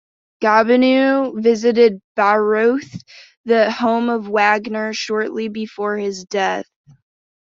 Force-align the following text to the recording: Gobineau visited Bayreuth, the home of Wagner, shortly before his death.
Gobineau 0.41 1.33
visited 1.39 2.01
Bayreuth, 2.17 3.03
the 3.45 3.69
home 3.69 4.09
of 4.09 4.27
Wagner, 4.29 4.93
shortly 4.93 5.47
before 5.47 5.95
his 5.97 6.23
death. 6.25 6.65